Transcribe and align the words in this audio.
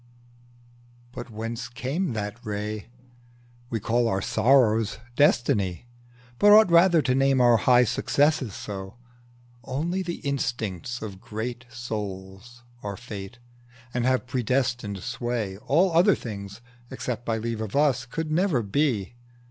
But 1.11 1.29
whence 1.29 1.67
came 1.67 2.13
that 2.13 2.43
ray? 2.43 2.87
We 3.69 3.79
call 3.79 4.07
our 4.07 4.19
sorrows 4.19 4.97
Destiny, 5.15 5.85
but 6.39 6.51
ought 6.51 6.71
Rather 6.71 7.03
to 7.03 7.13
name 7.13 7.39
our 7.39 7.57
high 7.57 7.83
successes 7.83 8.55
so. 8.55 8.95
Only 9.63 10.01
the 10.01 10.15
instincts 10.21 11.03
of 11.03 11.21
great 11.21 11.67
souls 11.69 12.63
are 12.81 12.97
Fate, 12.97 13.37
And 13.93 14.03
have 14.03 14.25
predestined 14.25 15.03
sway: 15.03 15.59
all 15.59 15.91
other 15.91 16.15
things, 16.15 16.61
Except 16.89 17.23
by 17.23 17.37
leave 17.37 17.61
of 17.61 17.75
us, 17.75 18.07
could 18.07 18.31
never 18.31 18.63
be. 18.63 19.13